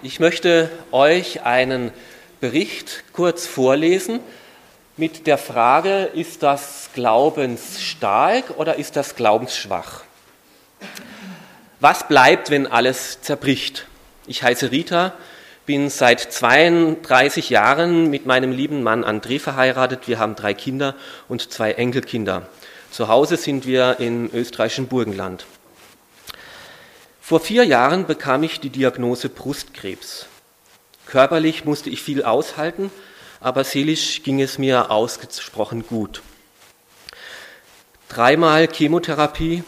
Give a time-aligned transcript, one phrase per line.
[0.00, 1.90] Ich möchte euch einen
[2.40, 4.20] Bericht kurz vorlesen
[4.96, 10.04] mit der Frage, ist das glaubensstark oder ist das glaubensschwach?
[11.80, 13.88] Was bleibt, wenn alles zerbricht?
[14.28, 15.14] Ich heiße Rita,
[15.66, 20.06] bin seit 32 Jahren mit meinem lieben Mann André verheiratet.
[20.06, 20.94] Wir haben drei Kinder
[21.28, 22.46] und zwei Enkelkinder.
[22.92, 25.44] Zu Hause sind wir im österreichischen Burgenland.
[27.28, 30.24] Vor vier Jahren bekam ich die Diagnose Brustkrebs.
[31.04, 32.90] Körperlich musste ich viel aushalten,
[33.38, 36.22] aber seelisch ging es mir ausgesprochen gut.
[38.08, 39.62] Dreimal Chemotherapie,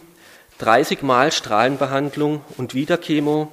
[0.56, 3.52] 30 Mal Strahlenbehandlung und wieder Chemo.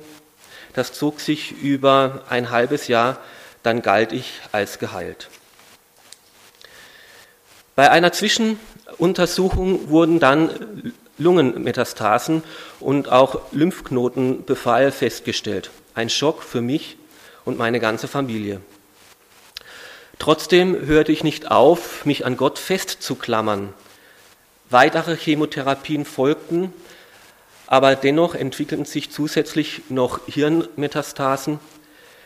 [0.71, 3.17] Das zog sich über ein halbes Jahr,
[3.61, 5.29] dann galt ich als geheilt.
[7.75, 12.43] Bei einer Zwischenuntersuchung wurden dann Lungenmetastasen
[12.79, 15.71] und auch Lymphknotenbefall festgestellt.
[15.93, 16.97] Ein Schock für mich
[17.45, 18.61] und meine ganze Familie.
[20.19, 23.73] Trotzdem hörte ich nicht auf, mich an Gott festzuklammern.
[24.69, 26.73] Weitere Chemotherapien folgten,
[27.67, 31.59] aber dennoch entwickelten sich zusätzlich noch Hirnmetastasen.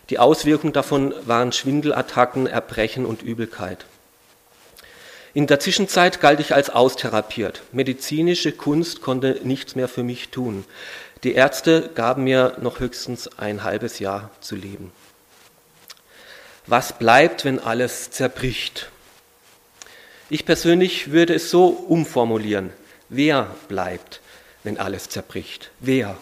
[0.10, 3.86] Die Auswirkungen davon waren Schwindelattacken, Erbrechen und Übelkeit.
[5.34, 7.62] In der Zwischenzeit galt ich als austherapiert.
[7.72, 10.66] Medizinische Kunst konnte nichts mehr für mich tun.
[11.24, 14.92] Die Ärzte gaben mir noch höchstens ein halbes Jahr zu leben.
[16.68, 18.90] Was bleibt, wenn alles zerbricht?
[20.30, 22.72] Ich persönlich würde es so umformulieren.
[23.08, 24.20] Wer bleibt,
[24.64, 25.72] wenn alles zerbricht?
[25.80, 26.18] Wer?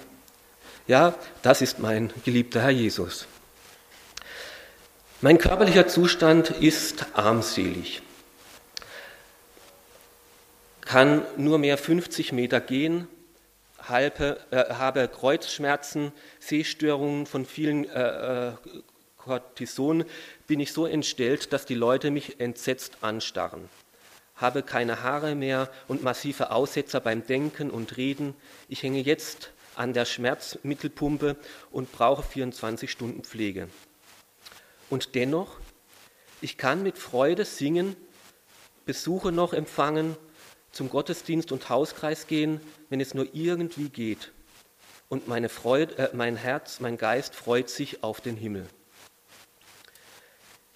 [0.87, 3.25] Ja, das ist mein geliebter Herr Jesus.
[5.21, 8.03] Mein körperlicher Zustand ist armselig
[10.89, 13.07] kann nur mehr 50 Meter gehen,
[13.87, 20.03] halbe, äh, habe Kreuzschmerzen, Sehstörungen von vielen äh, äh,
[20.47, 23.69] bin ich so entstellt, dass die Leute mich entsetzt anstarren.
[24.35, 28.33] Habe keine Haare mehr und massive Aussetzer beim Denken und Reden.
[28.67, 31.35] Ich hänge jetzt an der Schmerzmittelpumpe
[31.69, 33.69] und brauche 24 Stunden Pflege.
[34.89, 35.59] Und dennoch,
[36.41, 37.95] ich kann mit Freude singen,
[38.87, 40.17] Besuche noch empfangen
[40.79, 44.31] zum Gottesdienst und Hauskreis gehen, wenn es nur irgendwie geht.
[45.09, 48.65] Und Freude, äh, mein Herz, mein Geist freut sich auf den Himmel.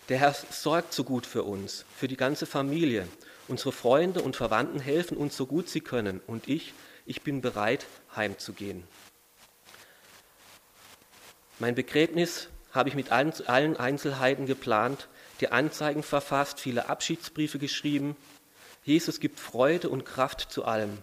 [0.09, 3.07] Der Herr sorgt so gut für uns, für die ganze Familie.
[3.47, 6.19] Unsere Freunde und Verwandten helfen uns so gut sie können.
[6.27, 6.73] Und ich,
[7.05, 8.83] ich bin bereit, heimzugehen.
[11.59, 15.07] Mein Begräbnis habe ich mit allen Einzelheiten geplant,
[15.39, 18.17] die Anzeigen verfasst, viele Abschiedsbriefe geschrieben,
[18.83, 20.97] Jesus gibt Freude und Kraft zu allem.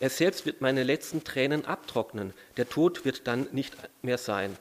[0.00, 2.32] Er selbst wird meine letzten Tränen abtrocknen.
[2.56, 4.56] Der Tod wird dann nicht mehr sein.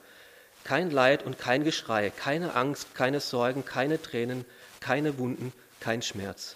[0.63, 4.45] Kein Leid und kein Geschrei, keine Angst, keine Sorgen, keine Tränen,
[4.79, 6.55] keine Wunden, kein Schmerz.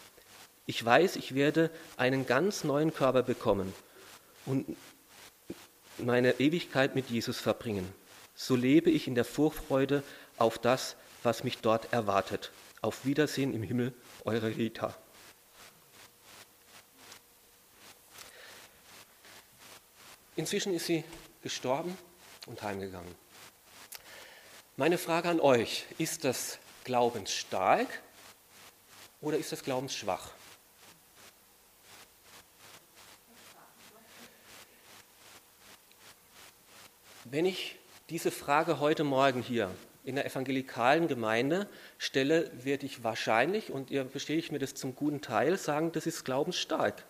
[0.67, 3.73] Ich weiß, ich werde einen ganz neuen Körper bekommen
[4.45, 4.77] und
[5.97, 7.91] meine Ewigkeit mit Jesus verbringen.
[8.35, 10.03] So lebe ich in der Vorfreude
[10.37, 12.51] auf das, was mich dort erwartet.
[12.81, 13.93] Auf Wiedersehen im Himmel,
[14.25, 14.95] eure Rita.
[20.37, 21.03] Inzwischen ist sie
[21.41, 21.97] gestorben
[22.45, 23.15] und heimgegangen.
[24.75, 27.87] Meine Frage an euch, ist das glaubensstark
[29.21, 30.31] oder ist das glaubensschwach?
[37.23, 37.77] Wenn ich
[38.09, 39.73] diese Frage heute Morgen hier
[40.03, 41.67] in der evangelikalen Gemeinde
[41.97, 46.25] stelle, werde ich wahrscheinlich, und ihr bestätigt mir das zum guten Teil, sagen, das ist
[46.25, 47.03] glaubensstark.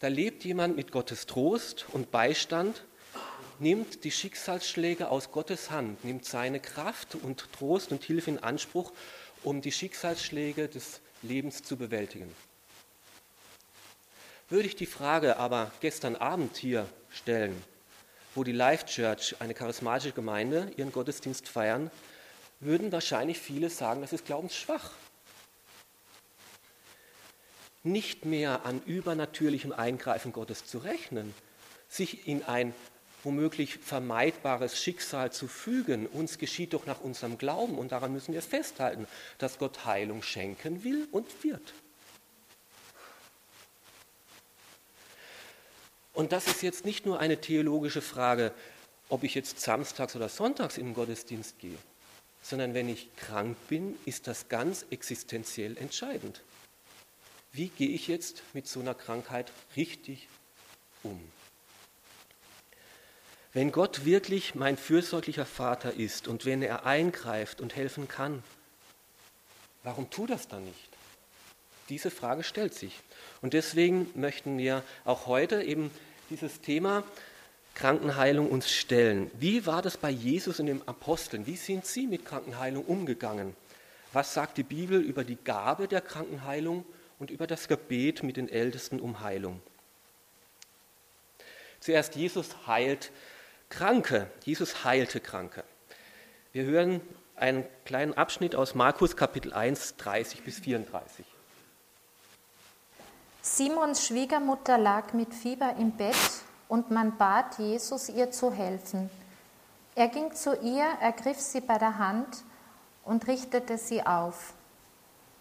[0.00, 2.84] Da lebt jemand mit Gottes Trost und Beistand,
[3.58, 8.92] nimmt die Schicksalsschläge aus Gottes Hand, nimmt seine Kraft und Trost und Hilfe in Anspruch,
[9.42, 12.32] um die Schicksalsschläge des Lebens zu bewältigen.
[14.48, 17.60] Würde ich die Frage aber gestern Abend hier stellen,
[18.36, 21.90] wo die Life Church, eine charismatische Gemeinde, ihren Gottesdienst feiern,
[22.60, 24.92] würden wahrscheinlich viele sagen, das ist glaubensschwach
[27.92, 31.34] nicht mehr an übernatürlichem Eingreifen Gottes zu rechnen,
[31.88, 32.74] sich in ein
[33.24, 36.06] womöglich vermeidbares Schicksal zu fügen.
[36.06, 39.06] Uns geschieht doch nach unserem Glauben und daran müssen wir festhalten,
[39.38, 41.74] dass Gott Heilung schenken will und wird.
[46.12, 48.52] Und das ist jetzt nicht nur eine theologische Frage,
[49.08, 51.78] ob ich jetzt samstags oder sonntags in den Gottesdienst gehe,
[52.42, 56.42] sondern wenn ich krank bin, ist das ganz existenziell entscheidend
[57.58, 60.28] wie gehe ich jetzt mit so einer Krankheit richtig
[61.02, 61.20] um?
[63.52, 68.44] Wenn Gott wirklich mein fürsorglicher Vater ist und wenn er eingreift und helfen kann,
[69.82, 70.88] warum tut das dann nicht?
[71.88, 73.00] Diese Frage stellt sich.
[73.42, 75.90] Und deswegen möchten wir auch heute eben
[76.30, 77.02] dieses Thema
[77.74, 79.32] Krankenheilung uns stellen.
[79.40, 81.46] Wie war das bei Jesus und den Aposteln?
[81.46, 83.56] Wie sind sie mit Krankenheilung umgegangen?
[84.12, 86.84] Was sagt die Bibel über die Gabe der Krankenheilung
[87.18, 89.60] und über das Gebet mit den Ältesten um Heilung?
[91.80, 93.12] Zuerst Jesus heilt
[93.68, 94.30] Kranke.
[94.44, 95.64] Jesus heilte Kranke.
[96.52, 97.00] Wir hören
[97.36, 101.24] einen kleinen Abschnitt aus Markus Kapitel 1, 30 bis 34.
[103.42, 106.16] Simons Schwiegermutter lag mit Fieber im Bett
[106.68, 109.08] und man bat Jesus, ihr zu helfen.
[109.94, 112.44] Er ging zu ihr, ergriff sie bei der Hand
[113.04, 114.52] und richtete sie auf.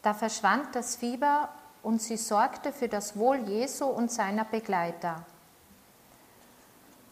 [0.01, 1.49] Da verschwand das Fieber
[1.87, 5.25] und sie sorgte für das Wohl Jesu und seiner Begleiter.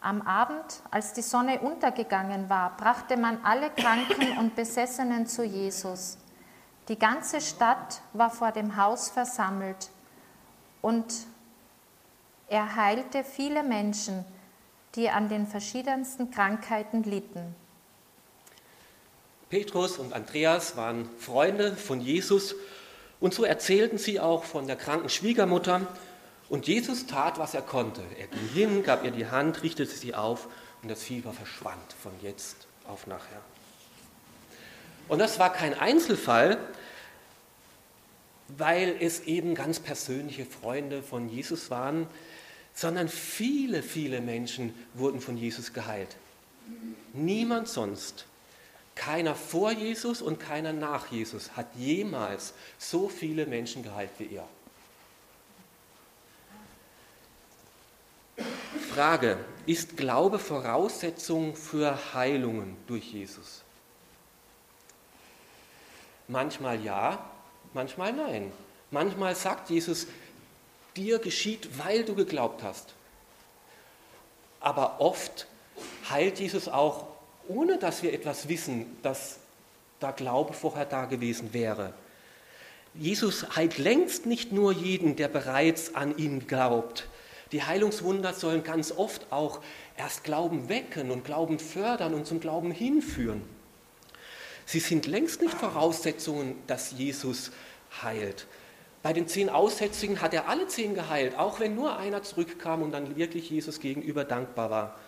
[0.02, 6.18] Am Abend, als die Sonne untergegangen war, brachte man alle Kranken und Besessenen zu Jesus.
[6.88, 9.88] Die ganze Stadt war vor dem Haus versammelt
[10.82, 11.06] und
[12.46, 14.26] er heilte viele Menschen,
[14.94, 17.54] die an den verschiedensten Krankheiten litten.
[19.48, 22.54] Petrus und Andreas waren Freunde von Jesus
[23.20, 25.86] und so erzählten sie auch von der kranken Schwiegermutter
[26.48, 28.02] und Jesus tat, was er konnte.
[28.18, 30.48] Er ging hin, gab ihr die Hand, richtete sie auf
[30.82, 33.40] und das Fieber verschwand von jetzt auf nachher.
[35.08, 36.58] Und das war kein Einzelfall,
[38.48, 42.06] weil es eben ganz persönliche Freunde von Jesus waren,
[42.74, 46.16] sondern viele, viele Menschen wurden von Jesus geheilt.
[47.12, 48.26] Niemand sonst,
[48.96, 54.48] keiner vor Jesus und keiner nach Jesus hat jemals so viele Menschen geheilt wie er.
[58.92, 63.62] Frage, ist Glaube Voraussetzung für Heilungen durch Jesus?
[66.28, 67.30] Manchmal ja,
[67.72, 68.52] manchmal nein.
[68.90, 70.06] Manchmal sagt Jesus,
[70.96, 72.94] dir geschieht, weil du geglaubt hast.
[74.60, 75.46] Aber oft
[76.10, 77.15] heilt Jesus auch,
[77.48, 79.38] ohne dass wir etwas wissen, dass
[80.00, 81.92] da Glaube vorher da gewesen wäre.
[82.94, 87.08] Jesus heilt längst nicht nur jeden, der bereits an ihn glaubt,
[87.52, 89.60] die Heilungswunder sollen ganz oft auch
[89.96, 93.42] erst Glauben wecken und Glauben fördern und zum Glauben hinführen.
[94.64, 97.52] Sie sind längst nicht Voraussetzungen, dass Jesus
[98.02, 98.46] heilt.
[99.04, 102.90] Bei den zehn Aussätzigen hat er alle zehn geheilt, auch wenn nur einer zurückkam und
[102.90, 104.98] dann wirklich Jesus gegenüber dankbar war.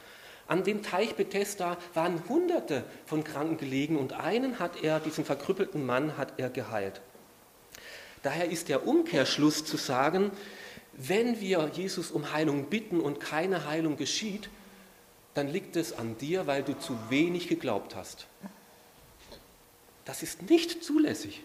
[0.49, 5.85] An dem Teich Bethesda waren Hunderte von Kranken gelegen und einen hat er, diesen verkrüppelten
[5.85, 7.03] Mann, hat er geheilt.
[8.23, 10.33] Daher ist der Umkehrschluss zu sagen,
[10.95, 14.49] wenn wir Jesus um Heilung bitten und keine Heilung geschieht,
[15.35, 18.27] dann liegt es an dir, weil du zu wenig geglaubt hast.
[20.06, 21.45] Das ist nicht zulässig,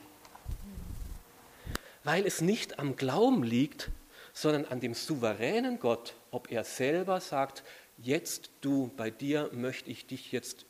[2.05, 3.89] weil es nicht am Glauben liegt,
[4.33, 7.63] sondern an dem souveränen Gott, ob er selber sagt,
[7.97, 10.65] jetzt du, bei dir möchte ich dich jetzt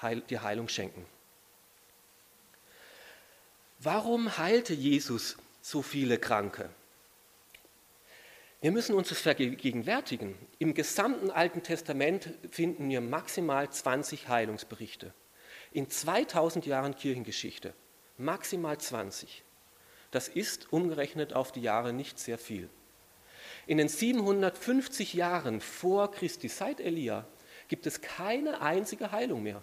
[0.00, 1.06] heil, die Heilung schenken.
[3.80, 6.70] Warum heilte Jesus so viele Kranke?
[8.60, 10.34] Wir müssen uns das vergegenwärtigen.
[10.58, 15.14] Im gesamten Alten Testament finden wir maximal 20 Heilungsberichte.
[15.70, 17.72] In 2000 Jahren Kirchengeschichte
[18.16, 19.44] maximal 20.
[20.10, 22.68] Das ist umgerechnet auf die Jahre nicht sehr viel.
[23.68, 27.26] In den 750 Jahren vor Christi, seit Elia,
[27.68, 29.62] gibt es keine einzige Heilung mehr.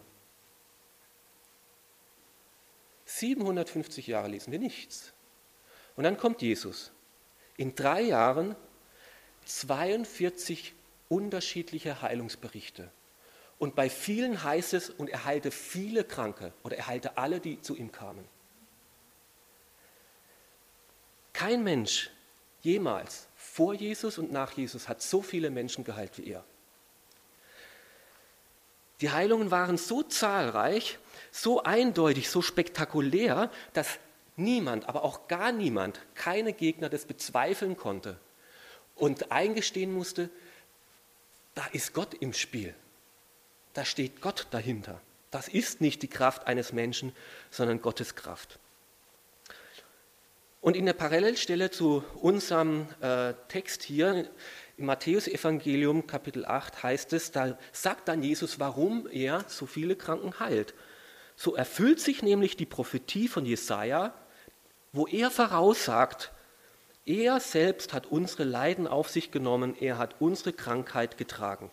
[3.05, 5.11] 750 Jahre lesen wir nichts.
[5.95, 6.91] Und dann kommt Jesus.
[7.57, 8.55] In drei Jahren
[9.45, 10.75] 42
[11.09, 12.91] unterschiedliche Heilungsberichte.
[13.57, 17.59] Und bei vielen heißt es, und er heilte viele Kranke oder er heilte alle, die
[17.59, 18.27] zu ihm kamen.
[21.33, 22.11] Kein Mensch
[22.61, 23.24] jemals
[23.55, 26.43] vor Jesus und nach Jesus hat so viele Menschen geheilt wie er.
[28.99, 30.99] Die Heilungen waren so zahlreich,
[31.31, 33.97] so eindeutig, so spektakulär, dass
[34.35, 38.19] niemand, aber auch gar niemand, keine Gegner das bezweifeln konnte
[38.93, 40.29] und eingestehen musste,
[41.53, 42.75] da ist Gott im Spiel.
[43.73, 44.99] Da steht Gott dahinter.
[45.31, 47.15] Das ist nicht die Kraft eines Menschen,
[47.51, 48.59] sondern Gottes Kraft.
[50.65, 54.27] Und in der Parallelstelle zu unserem äh, Text hier
[54.77, 60.39] im Matthäusevangelium Kapitel 8 heißt es, da sagt dann Jesus, warum er so viele Kranken
[60.39, 60.73] heilt.
[61.35, 64.11] So erfüllt sich nämlich die Prophetie von Jesaja,
[64.91, 66.31] wo er voraussagt,
[67.05, 71.69] er selbst hat unsere Leiden auf sich genommen, er hat unsere Krankheit getragen.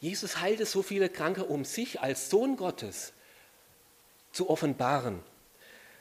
[0.00, 3.12] Jesus heilte so viele Kranke, um sich als Sohn Gottes
[4.32, 5.22] zu offenbaren.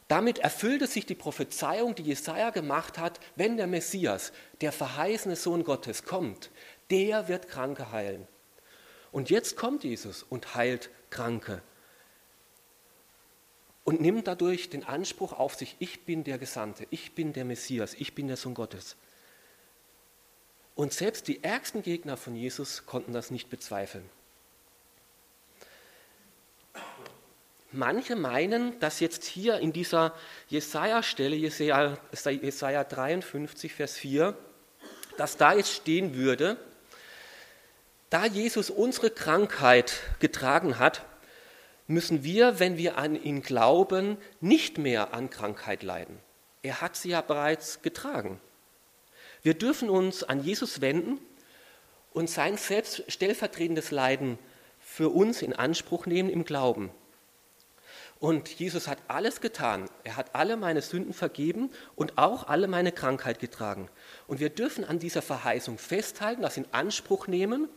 [0.08, 4.32] Damit erfüllte sich die Prophezeiung, die Jesaja gemacht hat, wenn der Messias,
[4.62, 6.52] der verheißene Sohn Gottes, kommt,
[6.92, 8.28] der wird Kranke heilen.
[9.12, 11.64] Und jetzt kommt Jesus und heilt Kranke
[13.86, 17.94] und nimmt dadurch den Anspruch auf sich, ich bin der Gesandte, ich bin der Messias,
[17.94, 18.98] ich bin der Sohn Gottes.
[20.74, 24.10] Und selbst die ärgsten Gegner von Jesus konnten das nicht bezweifeln.
[27.76, 30.14] Manche meinen, dass jetzt hier in dieser
[30.48, 34.38] Jesaja-Stelle, Jesaja, Jesaja 53, Vers 4,
[35.18, 36.58] dass da jetzt stehen würde,
[38.10, 41.04] da Jesus unsere Krankheit getragen hat,
[41.88, 46.18] müssen wir, wenn wir an ihn glauben, nicht mehr an Krankheit leiden.
[46.64, 48.40] Er hat sie ja bereits getragen.
[49.44, 51.20] Wir dürfen uns an Jesus wenden
[52.14, 54.40] und sein selbst stellvertretendes Leiden
[54.80, 56.90] für uns in Anspruch nehmen im Glauben.
[58.20, 59.90] Und Jesus hat alles getan.
[60.04, 63.90] Er hat alle meine Sünden vergeben und auch alle meine Krankheit getragen.
[64.28, 67.68] Und wir dürfen an dieser Verheißung festhalten, das in Anspruch nehmen,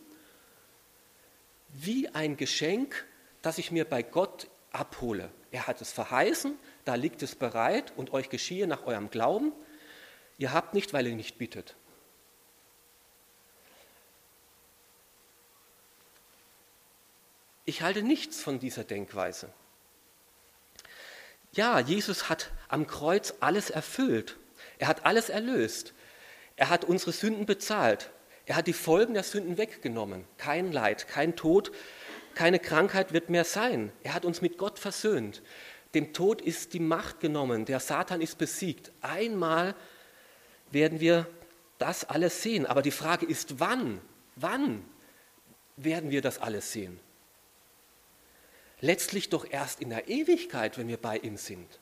[1.73, 3.05] wie ein Geschenk,
[3.43, 5.31] das ich mir bei Gott abhole.
[5.51, 9.53] Er hat es verheißen, da liegt es bereit und euch geschehe nach eurem Glauben.
[10.39, 11.75] Ihr habt nicht, weil ihr nicht bittet.
[17.65, 19.53] Ich halte nichts von dieser Denkweise.
[21.53, 24.37] Ja, Jesus hat am Kreuz alles erfüllt.
[24.79, 25.95] Er hat alles erlöst.
[26.57, 28.11] Er hat unsere Sünden bezahlt.
[28.47, 30.25] Er hat die Folgen der Sünden weggenommen.
[30.39, 31.71] Kein Leid, kein Tod,
[32.35, 33.93] keine Krankheit wird mehr sein.
[34.03, 35.43] Er hat uns mit Gott versöhnt.
[35.95, 37.65] Dem Tod ist die Macht genommen.
[37.65, 38.93] Der Satan ist besiegt.
[39.01, 39.75] Einmal
[40.71, 41.27] werden wir
[41.79, 42.67] das alles sehen.
[42.67, 44.01] Aber die Frage ist, wann?
[44.37, 44.85] Wann
[45.77, 47.01] werden wir das alles sehen?
[48.81, 51.81] Letztlich doch erst in der Ewigkeit, wenn wir bei ihm sind.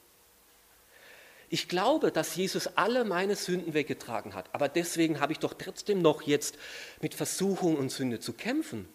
[1.49, 6.03] Ich glaube, dass Jesus alle meine Sünden weggetragen hat, aber deswegen habe ich doch trotzdem
[6.03, 6.59] noch jetzt
[7.01, 8.89] mit Versuchung und Sünde zu kämpfen.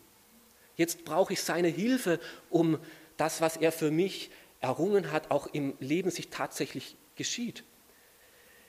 [0.75, 2.79] Jetzt brauche ich seine Hilfe, um
[3.15, 7.63] das, was er für mich errungen hat, auch im Leben sich tatsächlich geschieht.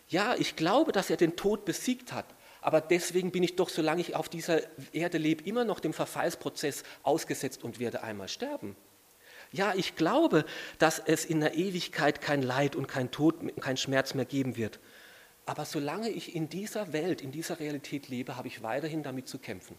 [0.08, 2.26] Ja, ich glaube, dass er den Tod besiegt hat,
[2.60, 4.60] aber deswegen bin ich doch, solange ich auf dieser
[4.92, 8.76] Erde lebe, immer noch dem Verfallsprozess ausgesetzt und werde einmal sterben.
[9.52, 10.46] Ja, ich glaube,
[10.78, 14.80] dass es in der Ewigkeit kein Leid und kein Tod, kein Schmerz mehr geben wird.
[15.44, 19.38] Aber solange ich in dieser Welt, in dieser Realität lebe, habe ich weiterhin damit zu
[19.38, 19.76] kämpfen.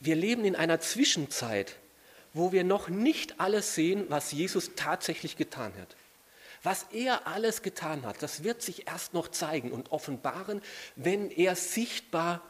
[0.00, 1.76] Wir leben in einer Zwischenzeit,
[2.32, 5.96] wo wir noch nicht alles sehen, was Jesus tatsächlich getan hat.
[6.62, 10.60] Was er alles getan hat, das wird sich erst noch zeigen und offenbaren,
[10.94, 12.42] wenn er sichtbar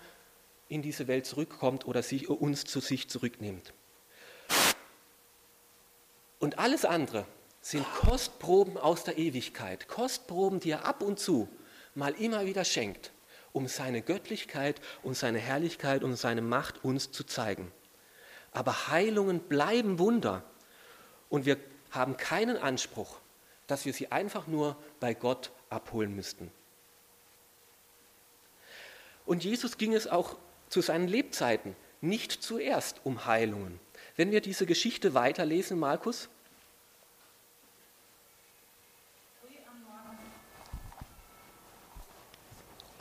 [0.70, 3.74] in diese Welt zurückkommt oder sich, uns zu sich zurücknimmt.
[6.38, 7.26] Und alles andere
[7.60, 11.48] sind Kostproben aus der Ewigkeit, Kostproben, die er ab und zu
[11.94, 13.12] mal immer wieder schenkt,
[13.52, 17.70] um seine Göttlichkeit und seine Herrlichkeit und seine Macht uns zu zeigen.
[18.52, 20.44] Aber Heilungen bleiben Wunder.
[21.28, 21.56] Und wir
[21.90, 23.18] haben keinen Anspruch,
[23.66, 26.50] dass wir sie einfach nur bei Gott abholen müssten.
[29.26, 30.36] Und Jesus ging es auch
[30.70, 33.78] zu seinen Lebzeiten nicht zuerst um Heilungen.
[34.16, 36.30] Wenn wir diese Geschichte weiterlesen, Markus,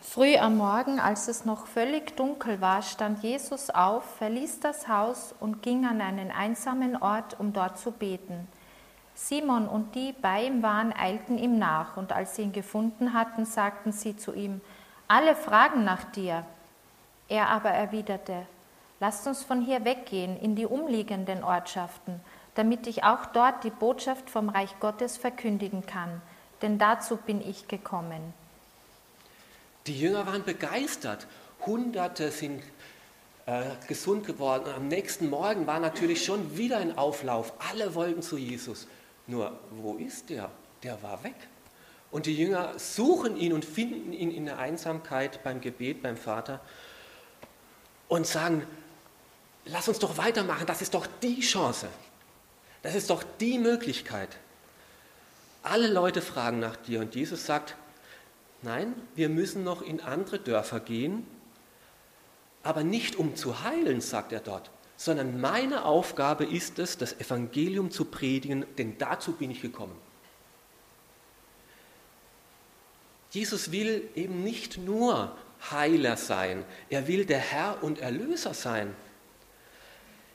[0.01, 5.35] Früh am Morgen, als es noch völlig dunkel war, stand Jesus auf, verließ das Haus
[5.39, 8.47] und ging an einen einsamen Ort, um dort zu beten.
[9.13, 13.45] Simon und die bei ihm waren, eilten ihm nach, und als sie ihn gefunden hatten,
[13.45, 14.61] sagten sie zu ihm,
[15.07, 16.43] alle fragen nach dir.
[17.29, 18.48] Er aber erwiderte,
[19.00, 22.19] lasst uns von hier weggehen in die umliegenden Ortschaften,
[22.55, 26.21] damit ich auch dort die Botschaft vom Reich Gottes verkündigen kann,
[26.63, 28.33] denn dazu bin ich gekommen.
[29.88, 31.27] Die Jünger waren begeistert.
[31.65, 32.63] Hunderte sind
[33.45, 34.74] äh, gesund geworden.
[34.75, 37.53] Am nächsten Morgen war natürlich schon wieder ein Auflauf.
[37.71, 38.88] Alle wollten zu Jesus.
[39.27, 40.50] Nur, wo ist der?
[40.83, 41.36] Der war weg.
[42.12, 46.59] Und die Jünger suchen ihn und finden ihn in der Einsamkeit beim Gebet beim Vater
[48.10, 48.68] und sagen,
[49.63, 51.88] lass uns doch weitermachen, das ist doch die Chance.
[52.82, 54.30] Das ist doch die Möglichkeit.
[55.63, 57.75] Alle Leute fragen nach dir und Jesus sagt,
[58.62, 61.25] Nein, wir müssen noch in andere Dörfer gehen,
[62.62, 67.89] aber nicht um zu heilen, sagt er dort, sondern meine Aufgabe ist es, das Evangelium
[67.89, 69.96] zu predigen, denn dazu bin ich gekommen.
[73.32, 75.36] Jesus will eben nicht nur
[75.72, 76.63] Heiler sein.
[76.89, 78.96] Er will der Herr und Erlöser sein.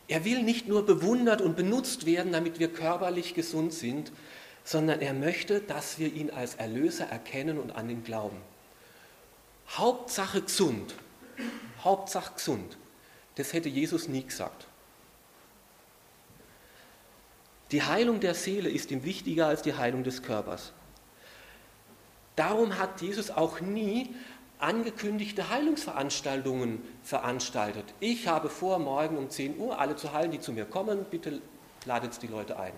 [0.06, 4.12] Er will nicht nur bewundert und benutzt werden, damit wir körperlich gesund sind,
[4.64, 8.36] sondern er möchte, dass wir ihn als Erlöser erkennen und an ihn glauben.
[9.70, 10.94] Hauptsache gesund.
[11.82, 12.76] Hauptsache gesund.
[13.36, 14.66] Das hätte Jesus nie gesagt.
[17.70, 20.72] Die Heilung der Seele ist ihm wichtiger als die Heilung des Körpers.
[22.36, 24.14] Darum hat Jesus auch nie
[24.64, 27.84] angekündigte Heilungsveranstaltungen veranstaltet.
[28.00, 31.04] Ich habe vor, morgen um 10 Uhr alle zu heilen, die zu mir kommen.
[31.10, 31.42] Bitte
[31.84, 32.72] ladet die Leute ein.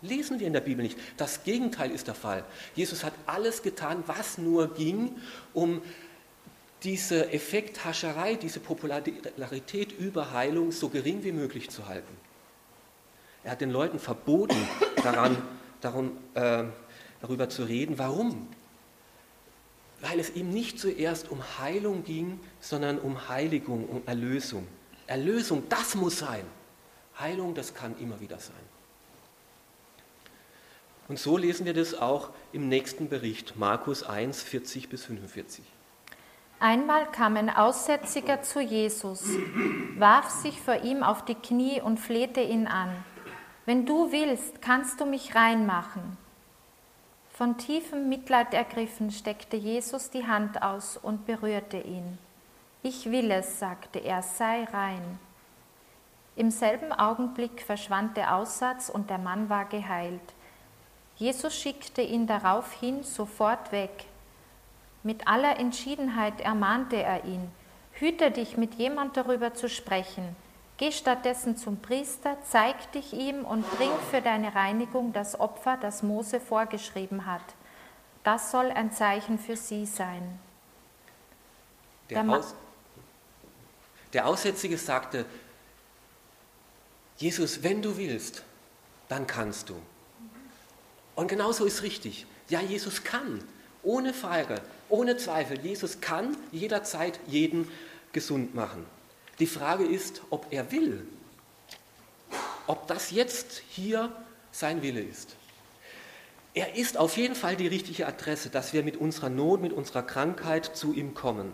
[0.00, 0.98] Lesen wir in der Bibel nicht.
[1.18, 2.44] Das Gegenteil ist der Fall.
[2.74, 5.16] Jesus hat alles getan, was nur ging,
[5.52, 5.82] um
[6.82, 12.16] diese Effekthascherei, diese Popularität über Heilung so gering wie möglich zu halten.
[13.44, 14.56] Er hat den Leuten verboten,
[15.02, 15.36] daran,
[15.80, 16.64] darum, äh,
[17.20, 17.98] darüber zu reden.
[17.98, 18.48] Warum?
[20.00, 24.66] Weil es ihm nicht zuerst um Heilung ging, sondern um Heiligung, um Erlösung.
[25.06, 26.44] Erlösung, das muss sein.
[27.18, 28.54] Heilung, das kann immer wieder sein.
[31.08, 35.64] Und so lesen wir das auch im nächsten Bericht, Markus 1, 40 bis 45.
[36.60, 39.24] Einmal kam ein Aussätziger zu Jesus,
[39.96, 42.90] warf sich vor ihm auf die Knie und flehte ihn an.
[43.64, 46.18] Wenn du willst, kannst du mich reinmachen.
[47.38, 52.18] Von tiefem Mitleid ergriffen steckte Jesus die Hand aus und berührte ihn.
[52.82, 55.20] Ich will es, sagte er, sei rein.
[56.34, 60.34] Im selben Augenblick verschwand der Aussatz und der Mann war geheilt.
[61.14, 64.06] Jesus schickte ihn daraufhin sofort weg.
[65.04, 67.52] Mit aller Entschiedenheit ermahnte er ihn,
[67.92, 70.34] hüte dich mit jemand darüber zu sprechen,
[70.78, 76.04] Geh stattdessen zum Priester, zeig dich ihm und bring für deine Reinigung das Opfer, das
[76.04, 77.42] Mose vorgeschrieben hat.
[78.22, 80.38] Das soll ein Zeichen für sie sein.
[82.10, 82.54] Der, der, Aus,
[84.12, 85.26] der Aussätzige sagte,
[87.16, 88.44] Jesus, wenn du willst,
[89.08, 89.74] dann kannst du.
[91.16, 92.24] Und genauso ist richtig.
[92.48, 93.42] Ja, Jesus kann,
[93.82, 95.58] ohne Frage, ohne Zweifel.
[95.58, 97.68] Jesus kann jederzeit jeden
[98.12, 98.86] gesund machen.
[99.38, 101.06] Die Frage ist, ob er will,
[102.66, 104.12] ob das jetzt hier
[104.50, 105.36] sein Wille ist.
[106.54, 110.02] Er ist auf jeden Fall die richtige Adresse, dass wir mit unserer Not, mit unserer
[110.02, 111.52] Krankheit zu ihm kommen.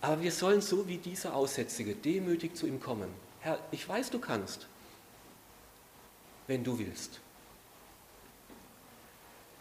[0.00, 3.08] Aber wir sollen so wie dieser Aussätzige demütig zu ihm kommen.
[3.40, 4.66] Herr, ich weiß, du kannst,
[6.46, 7.20] wenn du willst.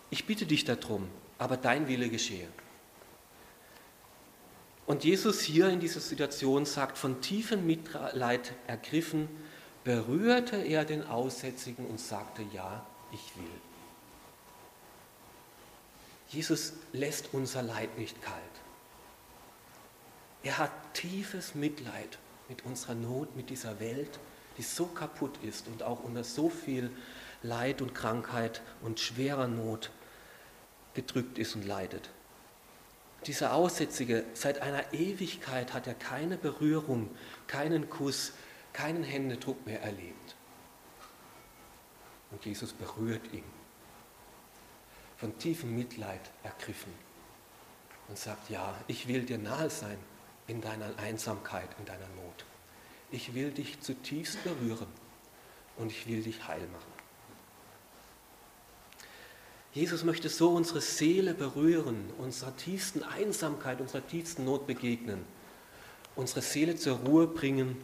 [0.09, 2.47] Ich bitte dich darum, aber dein Wille geschehe.
[4.87, 9.27] Und Jesus hier in dieser Situation sagt, von tiefem Mitleid ergriffen,
[9.83, 13.51] berührte er den Aussätzigen und sagte, ja, ich will.
[16.29, 18.41] Jesus lässt unser Leid nicht kalt.
[20.41, 24.19] Er hat tiefes Mitleid mit unserer Not, mit dieser Welt,
[24.57, 26.91] die so kaputt ist und auch unter so viel
[27.43, 29.91] Leid und Krankheit und schwerer Not
[30.93, 32.09] gedrückt ist und leidet.
[33.25, 37.09] Dieser Aussätzige, seit einer Ewigkeit hat er keine Berührung,
[37.47, 38.33] keinen Kuss,
[38.73, 40.35] keinen Händedruck mehr erlebt.
[42.31, 43.43] Und Jesus berührt ihn,
[45.17, 46.93] von tiefem Mitleid ergriffen
[48.07, 49.97] und sagt, ja, ich will dir nahe sein
[50.47, 52.45] in deiner Einsamkeit, in deiner Not.
[53.11, 54.87] Ich will dich zutiefst berühren
[55.77, 56.96] und ich will dich heil machen.
[59.73, 65.19] Jesus möchte so unsere Seele berühren, unserer tiefsten Einsamkeit, unserer tiefsten Not begegnen,
[66.15, 67.77] unsere Seele zur Ruhe bringen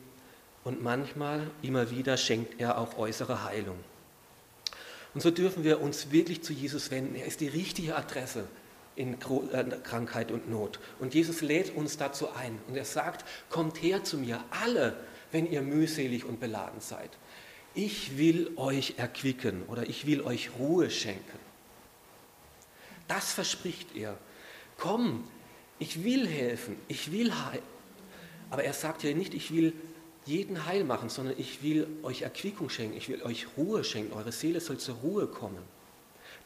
[0.63, 3.77] und manchmal, immer wieder, schenkt er auch äußere Heilung.
[5.13, 7.15] Und so dürfen wir uns wirklich zu Jesus wenden.
[7.15, 8.47] Er ist die richtige Adresse
[8.95, 10.79] in äh, Krankheit und Not.
[10.99, 12.57] Und Jesus lädt uns dazu ein.
[12.67, 14.95] Und er sagt, kommt her zu mir, alle,
[15.31, 17.11] wenn ihr mühselig und beladen seid.
[17.75, 21.42] Ich will euch erquicken oder ich will euch Ruhe schenken.
[23.07, 24.17] Das verspricht er.
[24.77, 25.23] Komm,
[25.79, 27.61] ich will helfen, ich will heil.
[28.49, 29.73] Aber er sagt ja nicht, ich will
[30.25, 34.31] jeden heil machen, sondern ich will euch Erquickung schenken, ich will euch Ruhe schenken, eure
[34.31, 35.61] Seele soll zur Ruhe kommen.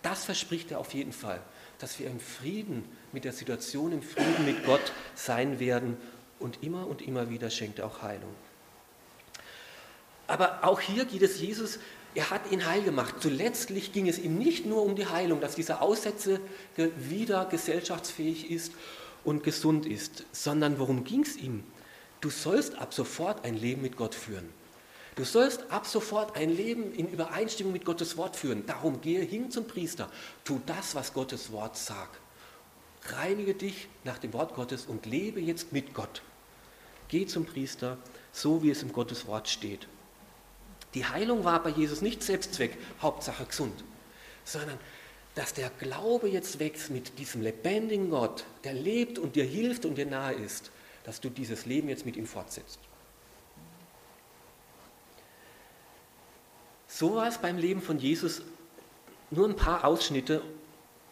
[0.02, 1.42] Das verspricht er auf jeden Fall,
[1.80, 5.98] dass wir im Frieden mit der Situation, im Frieden mit Gott sein werden
[6.40, 8.34] und immer und immer wieder schenkt er auch Heilung.
[10.28, 11.80] Aber auch hier geht es Jesus
[12.16, 13.16] er hat ihn heil gemacht.
[13.20, 16.40] Zuletzt ging es ihm nicht nur um die Heilung, dass dieser Aussätze
[16.98, 18.74] wieder gesellschaftsfähig ist
[19.24, 21.64] und gesund ist, sondern worum ging es ihm?
[22.22, 24.50] Du sollst ab sofort ein Leben mit Gott führen.
[25.16, 28.66] Du sollst ab sofort ein Leben in Übereinstimmung mit Gottes Wort führen.
[28.68, 30.10] Darum gehe hin zum Priester.
[30.44, 32.20] Tu das, was Gottes Wort sagt.
[33.10, 36.22] reinige dich nach dem Wort Gottes und lebe jetzt mit Gott.
[37.08, 37.98] Geh zum Priester,
[38.32, 39.88] so wie es im Gottes Wort steht.
[40.94, 43.84] Die Heilung war bei Jesus nicht Selbstzweck, Hauptsache gesund,
[44.44, 44.80] sondern
[45.36, 49.96] dass der Glaube jetzt wächst mit diesem lebendigen Gott, der lebt und dir hilft und
[49.96, 50.72] dir nahe ist,
[51.04, 52.80] dass du dieses Leben jetzt mit ihm fortsetzt.
[56.88, 58.42] So war es beim Leben von Jesus
[59.30, 60.42] nur ein paar Ausschnitte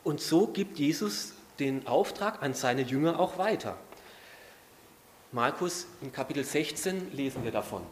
[0.03, 3.77] und so gibt Jesus den Auftrag an seine Jünger auch weiter.
[5.31, 7.83] Markus in Kapitel 16 lesen wir davon.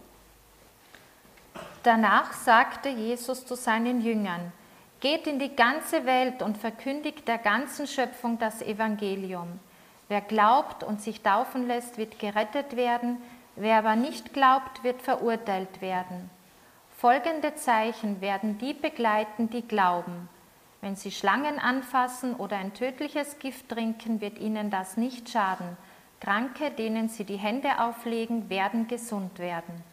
[1.84, 4.54] Danach sagte Jesus zu seinen Jüngern,
[5.02, 9.60] Geht in die ganze Welt und verkündigt der ganzen Schöpfung das Evangelium.
[10.08, 13.18] Wer glaubt und sich taufen lässt, wird gerettet werden,
[13.58, 16.30] wer aber nicht glaubt, wird verurteilt werden.
[16.98, 20.30] Folgende Zeichen werden die begleiten, die glauben.
[20.80, 25.76] Wenn sie Schlangen anfassen oder ein tödliches Gift trinken, wird ihnen das nicht schaden.
[26.22, 29.84] Kranke, denen sie die Hände auflegen, werden gesund werden.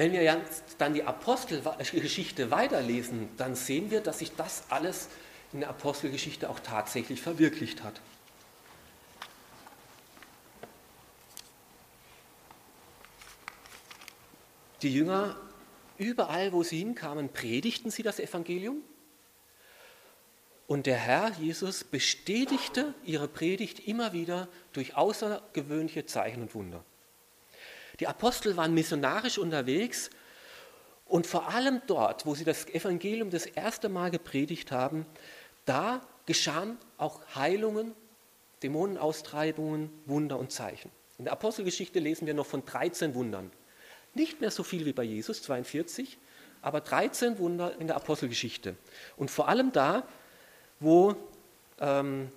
[0.00, 0.42] Wenn wir
[0.78, 5.08] dann die Apostelgeschichte weiterlesen, dann sehen wir, dass sich das alles
[5.52, 8.00] in der Apostelgeschichte auch tatsächlich verwirklicht hat.
[14.80, 15.36] Die Jünger,
[15.98, 18.80] überall wo sie hinkamen, predigten sie das Evangelium.
[20.66, 26.86] Und der Herr Jesus bestätigte ihre Predigt immer wieder durch außergewöhnliche Zeichen und Wunder.
[28.00, 30.10] Die Apostel waren missionarisch unterwegs
[31.06, 35.04] und vor allem dort, wo sie das Evangelium das erste Mal gepredigt haben,
[35.66, 37.94] da geschahen auch Heilungen,
[38.62, 40.90] Dämonenaustreibungen, Wunder und Zeichen.
[41.18, 43.50] In der Apostelgeschichte lesen wir noch von 13 Wundern.
[44.14, 46.16] Nicht mehr so viel wie bei Jesus, 42,
[46.62, 48.76] aber 13 Wunder in der Apostelgeschichte.
[49.16, 50.06] Und vor allem da,
[50.78, 51.14] wo
[51.80, 52.32] ähm,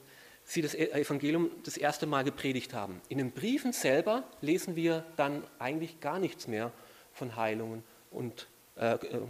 [0.45, 3.01] sie das e- Evangelium das erste Mal gepredigt haben.
[3.09, 6.71] In den Briefen selber lesen wir dann eigentlich gar nichts mehr
[7.13, 9.21] von Heilungen und äh, äh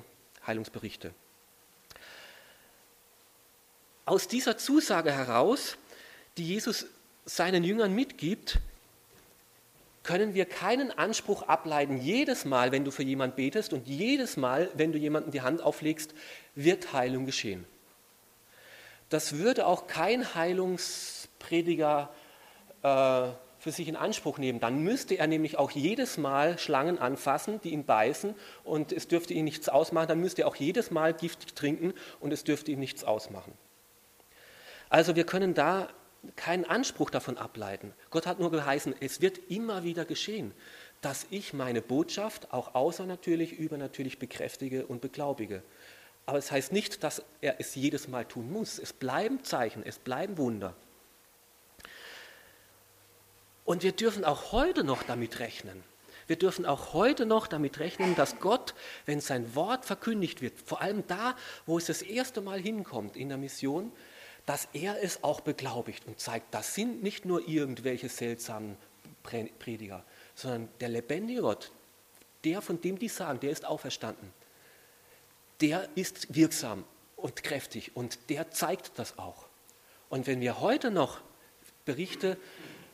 [0.45, 1.13] Heilungsberichte.
[4.05, 5.77] Aus dieser Zusage heraus,
[6.37, 6.87] die Jesus
[7.25, 8.59] seinen Jüngern mitgibt,
[10.03, 14.69] können wir keinen Anspruch ableiten, jedes Mal, wenn du für jemanden betest und jedes Mal,
[14.73, 16.13] wenn du jemanden die Hand auflegst,
[16.55, 17.65] wird Heilung geschehen.
[19.13, 22.09] Das würde auch kein Heilungsprediger
[22.81, 23.27] äh,
[23.59, 24.59] für sich in Anspruch nehmen.
[24.59, 29.35] Dann müsste er nämlich auch jedes Mal Schlangen anfassen, die ihn beißen und es dürfte
[29.35, 30.07] ihn nichts ausmachen.
[30.07, 33.53] Dann müsste er auch jedes Mal Gift trinken und es dürfte ihm nichts ausmachen.
[34.89, 35.89] Also wir können da
[36.35, 37.93] keinen Anspruch davon ableiten.
[38.09, 40.55] Gott hat nur geheißen, es wird immer wieder geschehen,
[41.01, 45.61] dass ich meine Botschaft auch außernatürlich, übernatürlich bekräftige und beglaubige.
[46.25, 48.79] Aber es heißt nicht, dass er es jedes Mal tun muss.
[48.79, 50.73] Es bleiben Zeichen, es bleiben Wunder.
[53.65, 55.83] Und wir dürfen auch heute noch damit rechnen.
[56.27, 58.73] Wir dürfen auch heute noch damit rechnen, dass Gott,
[59.05, 63.29] wenn sein Wort verkündigt wird, vor allem da, wo es das erste Mal hinkommt in
[63.29, 63.91] der Mission,
[64.45, 68.77] dass er es auch beglaubigt und zeigt, das sind nicht nur irgendwelche seltsamen
[69.23, 70.03] Prediger,
[70.35, 71.71] sondern der lebendige Gott,
[72.43, 74.33] der, von dem die sagen, der ist auferstanden,
[75.61, 76.83] der ist wirksam
[77.15, 79.47] und kräftig und der zeigt das auch.
[80.09, 81.21] Und wenn wir heute noch
[81.85, 82.37] Berichte,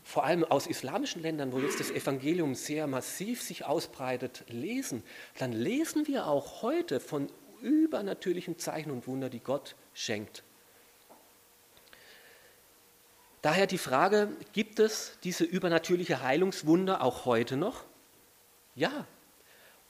[0.04, 5.04] vor allem aus islamischen Ländern, wo jetzt das Evangelium sehr massiv sich ausbreitet, lesen,
[5.38, 7.30] dann lesen wir auch heute von
[7.62, 10.44] übernatürlichen Zeichen und Wunder, die Gott schenkt.
[13.42, 17.86] Daher die Frage, gibt es diese übernatürliche Heilungswunder auch heute noch?
[18.76, 19.08] Ja,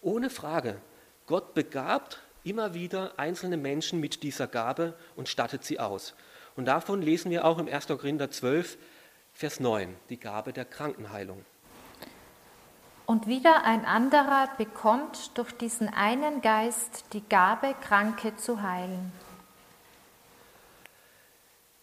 [0.01, 0.81] ohne Frage.
[1.25, 6.13] Gott begabt immer wieder einzelne Menschen mit dieser Gabe und stattet sie aus.
[6.55, 7.87] Und davon lesen wir auch im 1.
[7.87, 8.77] Korinther 12,
[9.33, 11.45] Vers 9, die Gabe der Krankenheilung.
[13.05, 19.11] Und wieder ein anderer bekommt durch diesen einen Geist die Gabe, Kranke zu heilen.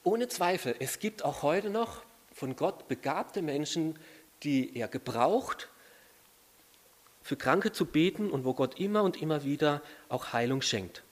[0.05, 3.99] Ohne Zweifel, es gibt auch heute noch von Gott begabte Menschen,
[4.45, 5.69] die er gebraucht,
[7.27, 11.03] für Kranke zu beten und wo Gott immer und immer wieder auch Heilung schenkt.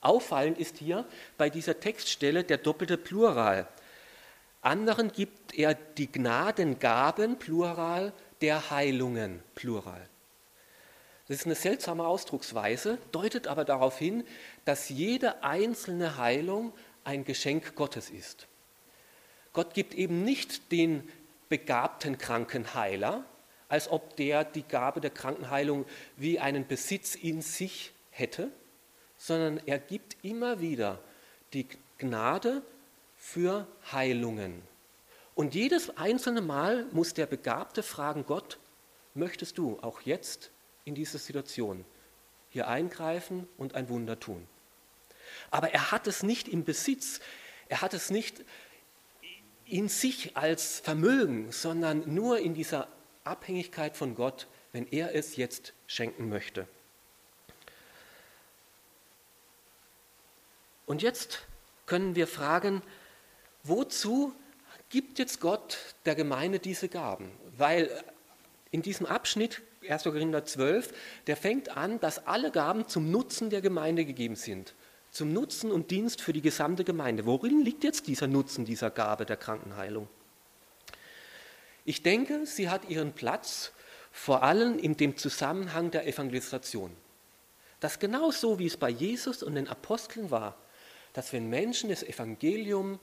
[0.00, 1.04] Auffallend ist hier
[1.38, 3.68] bei dieser Textstelle der doppelte Plural.
[4.62, 10.08] Anderen gibt er die Gnadengaben, Plural, der Heilungen, Plural.
[11.28, 14.24] Das ist eine seltsame Ausdrucksweise, deutet aber darauf hin,
[14.64, 16.72] dass jede einzelne Heilung
[17.04, 18.48] ein Geschenk Gottes ist.
[19.52, 21.08] Gott gibt eben nicht den
[21.48, 23.24] begabten Krankenheiler,
[23.70, 28.50] als ob der die Gabe der Krankenheilung wie einen Besitz in sich hätte,
[29.16, 30.98] sondern er gibt immer wieder
[31.54, 32.62] die Gnade
[33.16, 34.62] für Heilungen.
[35.34, 38.58] Und jedes einzelne Mal muss der Begabte fragen, Gott,
[39.14, 40.50] möchtest du auch jetzt
[40.84, 41.84] in dieser Situation
[42.48, 44.46] hier eingreifen und ein Wunder tun?
[45.50, 47.20] Aber er hat es nicht im Besitz,
[47.68, 48.44] er hat es nicht
[49.64, 52.88] in sich als Vermögen, sondern nur in dieser
[53.24, 56.66] Abhängigkeit von Gott, wenn er es jetzt schenken möchte.
[60.86, 61.46] Und jetzt
[61.86, 62.82] können wir fragen,
[63.62, 64.32] wozu
[64.88, 67.30] gibt jetzt Gott der Gemeinde diese Gaben?
[67.56, 67.90] Weil
[68.70, 70.04] in diesem Abschnitt 1.
[70.04, 70.92] Korinther 12,
[71.26, 74.74] der fängt an, dass alle Gaben zum Nutzen der Gemeinde gegeben sind.
[75.10, 77.26] Zum Nutzen und Dienst für die gesamte Gemeinde.
[77.26, 80.08] Worin liegt jetzt dieser Nutzen dieser Gabe der Krankenheilung?
[81.84, 83.72] Ich denke, sie hat ihren Platz
[84.12, 86.94] vor allem in dem Zusammenhang der Evangelisation.
[87.80, 90.56] Das genau so, wie es bei Jesus und den Aposteln war,
[91.12, 93.00] dass wenn Menschen das Evangelium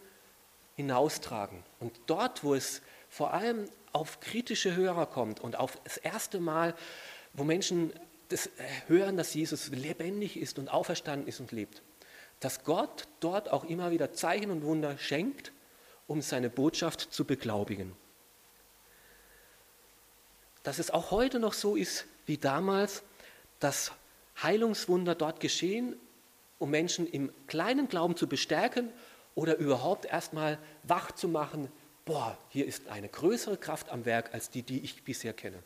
[0.76, 6.40] hinaustragen und dort, wo es vor allem auf kritische Hörer kommt und auf das erste
[6.40, 6.76] Mal,
[7.34, 7.92] wo Menschen
[8.30, 8.50] das
[8.88, 11.82] hören, dass Jesus lebendig ist und auferstanden ist und lebt,
[12.40, 15.52] dass Gott dort auch immer wieder Zeichen und Wunder schenkt,
[16.06, 17.94] um seine Botschaft zu beglaubigen.
[20.68, 23.02] Dass es auch heute noch so ist wie damals,
[23.62, 23.94] dass
[24.44, 25.96] Heilungswunder dort geschehen,
[26.60, 28.92] um Menschen im kleinen Glauben zu bestärken
[29.34, 31.72] oder überhaupt erstmal wach zu machen,
[32.04, 35.64] boah, hier ist eine größere Kraft am Werk als die, die ich bisher kenne.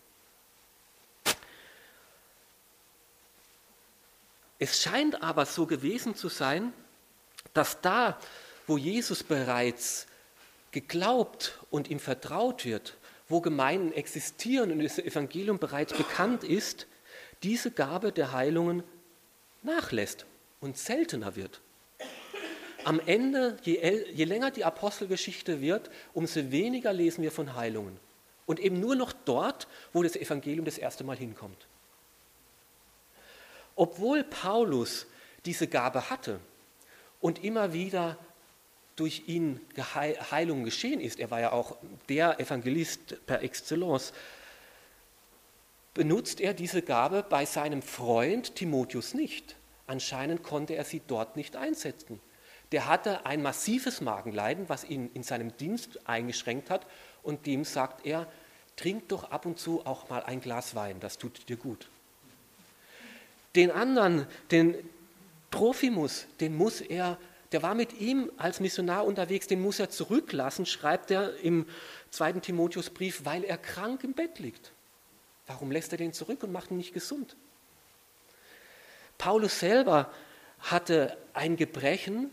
[4.60, 6.74] Es scheint aber so gewesen zu sein,
[7.56, 8.20] dass da,
[8.68, 10.06] wo Jesus bereits
[10.70, 12.98] geglaubt und ihm vertraut wird,
[13.32, 16.88] wo Gemeinden existieren und das Evangelium bereits bekannt ist,
[17.44, 18.84] diese Gabe der Heilungen
[19.64, 20.26] nachlässt
[20.60, 21.62] und seltener wird.
[22.84, 28.00] Am Ende, je, je länger die Apostelgeschichte wird, umso weniger lesen wir von Heilungen.
[28.46, 31.68] Und eben nur noch dort, wo das Evangelium das erste Mal hinkommt.
[33.76, 35.08] Obwohl Paulus
[35.46, 36.40] diese Gabe hatte
[37.20, 38.18] und immer wieder
[39.02, 39.60] durch ihn
[39.96, 41.76] Heilung geschehen ist, er war ja auch
[42.08, 44.14] der Evangelist per Excellence,
[45.96, 49.56] benutzt er diese Gabe bei seinem Freund Timotheus nicht.
[49.88, 52.20] Anscheinend konnte er sie dort nicht einsetzen.
[52.72, 56.86] Der hatte ein massives Magenleiden, was ihn in seinem Dienst eingeschränkt hat,
[57.24, 58.28] und dem sagt er,
[58.76, 61.90] trink doch ab und zu auch mal ein Glas Wein, das tut dir gut.
[63.56, 64.76] Den anderen, den
[65.50, 67.18] Trophimus, den muss er,
[67.52, 71.66] der war mit ihm als Missionar unterwegs, den muss er zurücklassen, schreibt er im
[72.10, 74.72] zweiten Timotheusbrief, weil er krank im Bett liegt.
[75.48, 77.36] Warum lässt er den zurück und macht ihn nicht gesund?
[79.18, 80.12] Paulus selber
[80.60, 82.30] hatte ein Gebrechen,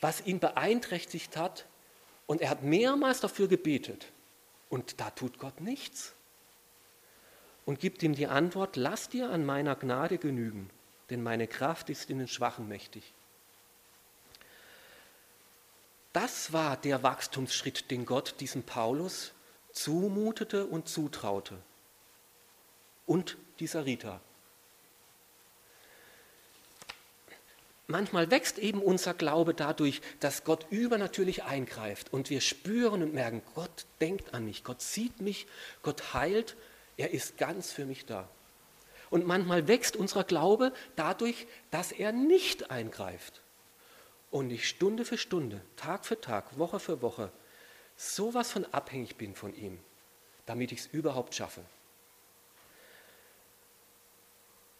[0.00, 1.66] was ihn beeinträchtigt hat,
[2.26, 4.06] und er hat mehrmals dafür gebetet.
[4.68, 6.12] Und da tut Gott nichts
[7.64, 10.70] und gibt ihm die Antwort, lass dir an meiner Gnade genügen,
[11.10, 13.12] denn meine Kraft ist in den Schwachen mächtig.
[16.12, 19.32] Das war der Wachstumsschritt, den Gott diesem Paulus
[19.72, 21.56] zumutete und zutraute.
[23.06, 24.20] Und dieser Rita.
[27.86, 33.42] Manchmal wächst eben unser Glaube dadurch, dass Gott übernatürlich eingreift und wir spüren und merken,
[33.54, 35.46] Gott denkt an mich, Gott sieht mich,
[35.82, 36.56] Gott heilt
[37.00, 38.28] er ist ganz für mich da.
[39.08, 43.39] Und manchmal wächst unser Glaube dadurch, dass er nicht eingreift.
[44.30, 47.32] Und ich Stunde für Stunde, Tag für Tag, Woche für Woche
[48.00, 49.78] sowas von abhängig bin von ihm,
[50.46, 51.60] damit ich es überhaupt schaffe.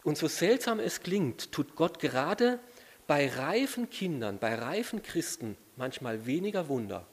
[0.03, 2.59] Und so seltsam es klingt, tut Gott gerade
[3.07, 7.07] bei reifen Kindern, bei reifen Christen manchmal weniger Wunder,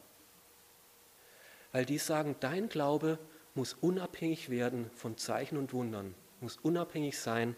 [1.74, 3.20] weil die sagen, dein Glaube
[3.56, 7.56] muss unabhängig werden von Zeichen und Wundern, muss unabhängig sein.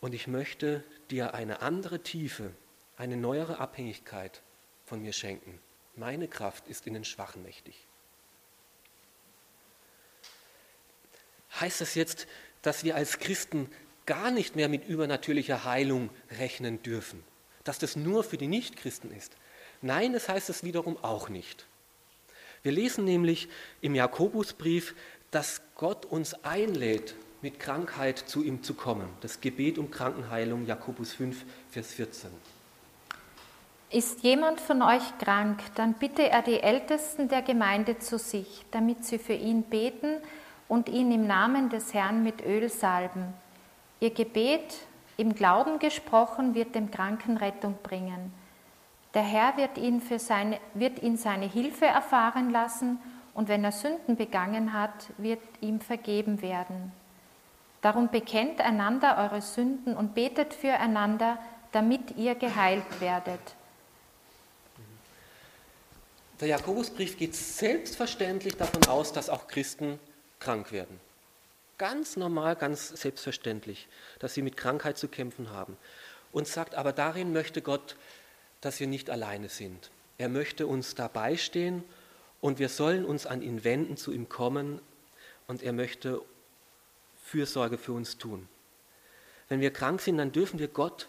[0.00, 2.52] Und ich möchte dir eine andere Tiefe,
[2.96, 4.42] eine neuere Abhängigkeit
[4.84, 5.58] von mir schenken.
[5.94, 7.86] Meine Kraft ist in den Schwachen mächtig.
[11.60, 12.26] Heißt das jetzt,
[12.62, 13.70] dass wir als Christen
[14.04, 17.24] gar nicht mehr mit übernatürlicher Heilung rechnen dürfen?
[17.64, 19.36] Dass das nur für die Nichtchristen ist?
[19.82, 21.66] Nein, das heißt es wiederum auch nicht.
[22.62, 23.48] Wir lesen nämlich
[23.80, 24.94] im Jakobusbrief,
[25.30, 29.08] dass Gott uns einlädt, mit Krankheit zu ihm zu kommen.
[29.20, 32.30] Das Gebet um Krankenheilung, Jakobus 5, Vers 14.
[33.90, 39.04] Ist jemand von euch krank, dann bitte er die Ältesten der Gemeinde zu sich, damit
[39.04, 40.16] sie für ihn beten
[40.66, 43.32] und ihn im Namen des Herrn mit Öl salben.
[44.00, 44.74] Ihr Gebet,
[45.16, 48.32] im Glauben gesprochen, wird dem Kranken Rettung bringen.
[49.14, 52.98] Der Herr wird ihn, für seine, wird ihn seine Hilfe erfahren lassen
[53.34, 56.90] und wenn er Sünden begangen hat, wird ihm vergeben werden.
[57.82, 61.38] Darum bekennt einander eure Sünden und betet füreinander,
[61.70, 63.54] damit ihr geheilt werdet.
[66.40, 69.98] Der Jakobusbrief geht selbstverständlich davon aus, dass auch Christen
[70.38, 71.00] krank werden.
[71.78, 75.76] Ganz normal, ganz selbstverständlich, dass sie mit Krankheit zu kämpfen haben.
[76.32, 77.96] Und sagt, aber darin möchte Gott,
[78.60, 79.90] dass wir nicht alleine sind.
[80.18, 81.82] Er möchte uns dabei stehen
[82.42, 84.80] und wir sollen uns an ihn wenden, zu ihm kommen
[85.46, 86.20] und er möchte
[87.22, 88.46] Fürsorge für uns tun.
[89.48, 91.08] Wenn wir krank sind, dann dürfen wir Gott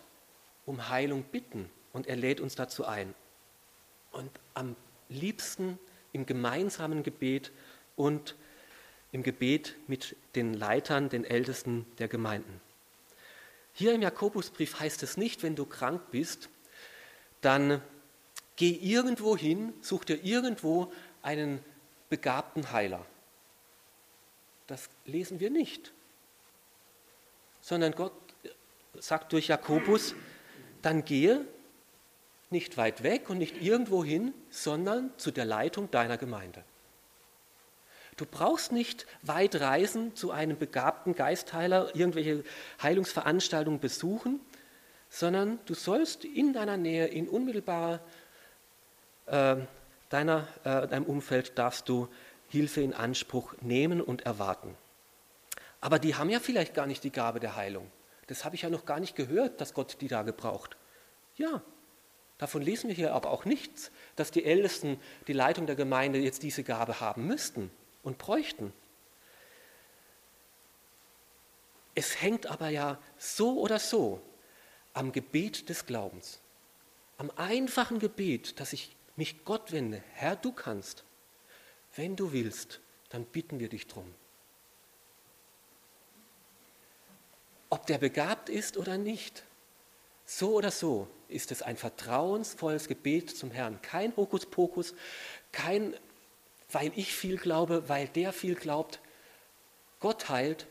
[0.65, 3.13] um Heilung bitten und er lädt uns dazu ein.
[4.11, 4.75] Und am
[5.10, 5.80] liebsten
[6.13, 7.52] im gemeinsamen Gebet
[7.96, 8.36] und
[9.12, 12.62] im Gebet mit den Leitern, den Ältesten der Gemeinden.
[13.74, 16.50] Hier im Jakobusbrief heißt es nicht, wenn du krank bist,
[17.41, 17.82] dann
[18.56, 20.91] geh irgendwo hin, such dir irgendwo
[21.22, 21.63] einen
[22.10, 23.06] begabten Heiler.
[24.65, 25.93] Das lesen wir nicht.
[27.62, 28.13] Sondern Gott
[28.96, 30.15] sagt durch Jakobus,
[30.82, 31.46] dann gehe
[32.49, 36.63] nicht weit weg und nicht irgendwo hin, sondern zu der Leitung deiner Gemeinde.
[38.15, 42.43] Du brauchst nicht weit reisen zu einem begabten Geistheiler, irgendwelche
[42.81, 44.39] Heilungsveranstaltungen besuchen,
[45.10, 47.99] sondern du sollst in deiner Nähe, in unmittelbarer
[49.27, 49.57] äh,
[50.10, 52.07] deiner, äh, deinem Umfeld, darfst du
[52.49, 54.75] Hilfe in Anspruch nehmen und erwarten.
[55.79, 57.91] Aber die haben ja vielleicht gar nicht die Gabe der Heilung.
[58.27, 60.75] Das habe ich ja noch gar nicht gehört, dass Gott die da gebraucht.
[61.36, 61.62] Ja,
[62.38, 66.43] davon lesen wir hier aber auch nichts, dass die Ältesten, die Leitung der Gemeinde jetzt
[66.43, 67.71] diese Gabe haben müssten
[68.04, 68.73] und bräuchten.
[71.95, 74.21] Es hängt aber ja so oder so
[74.93, 76.39] am Gebet des Glaubens,
[77.17, 80.04] am einfachen Gebet, dass ich mich Gott wende.
[80.13, 81.04] Herr, du kannst.
[81.95, 84.13] Wenn du willst, dann bitten wir dich drum.
[87.69, 89.43] Ob der begabt ist oder nicht,
[90.26, 93.81] so oder so ist es ein vertrauensvolles Gebet zum Herrn.
[93.81, 94.93] Kein Hokuspokus,
[95.51, 95.93] kein,
[96.71, 98.99] weil ich viel glaube, weil der viel glaubt.
[99.99, 100.67] Gott heilt,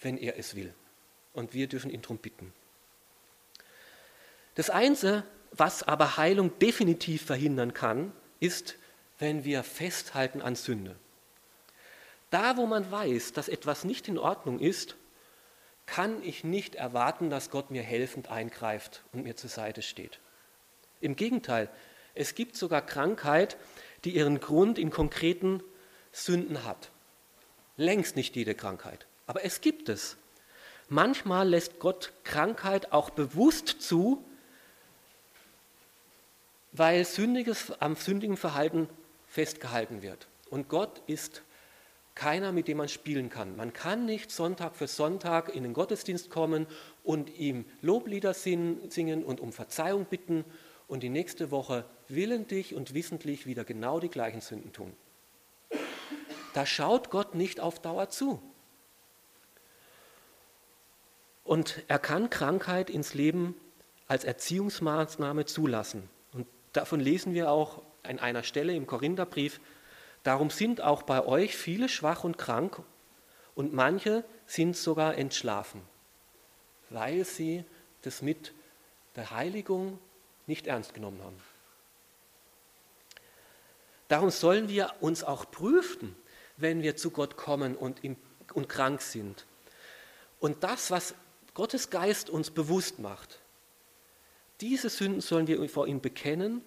[0.00, 0.74] wenn er es will.
[1.32, 2.52] Und wir dürfen ihn darum bitten.
[4.54, 8.76] Das Einzige, was aber Heilung definitiv verhindern kann, ist,
[9.18, 10.96] wenn wir festhalten an Sünde.
[12.30, 14.96] Da, wo man weiß, dass etwas nicht in Ordnung ist,
[15.90, 20.20] kann ich nicht erwarten, dass Gott mir helfend eingreift und mir zur Seite steht.
[21.00, 21.68] Im Gegenteil,
[22.14, 23.56] es gibt sogar Krankheit,
[24.04, 25.64] die ihren Grund in konkreten
[26.12, 26.90] Sünden hat.
[27.76, 30.16] Längst nicht jede Krankheit, aber es gibt es.
[30.88, 34.24] Manchmal lässt Gott Krankheit auch bewusst zu,
[36.70, 38.88] weil Sündiges am sündigen Verhalten
[39.26, 40.28] festgehalten wird.
[40.50, 41.42] Und Gott ist
[42.20, 43.56] keiner, mit dem man spielen kann.
[43.56, 46.66] Man kann nicht Sonntag für Sonntag in den Gottesdienst kommen
[47.02, 50.44] und ihm Loblieder singen und um Verzeihung bitten
[50.86, 54.92] und die nächste Woche willentlich und wissentlich wieder genau die gleichen Sünden tun.
[56.52, 58.42] Da schaut Gott nicht auf Dauer zu.
[61.42, 63.54] Und er kann Krankheit ins Leben
[64.08, 66.10] als Erziehungsmaßnahme zulassen.
[66.34, 69.58] Und davon lesen wir auch an einer Stelle im Korintherbrief,
[70.22, 72.82] Darum sind auch bei euch viele schwach und krank
[73.54, 75.82] und manche sind sogar entschlafen,
[76.90, 77.64] weil sie
[78.02, 78.52] das mit
[79.16, 79.98] der Heiligung
[80.46, 81.36] nicht ernst genommen haben.
[84.08, 86.16] Darum sollen wir uns auch prüfen,
[86.56, 88.16] wenn wir zu Gott kommen und, in,
[88.54, 89.46] und krank sind.
[90.40, 91.14] Und das, was
[91.54, 93.40] Gottes Geist uns bewusst macht,
[94.60, 96.62] diese Sünden sollen wir vor ihm bekennen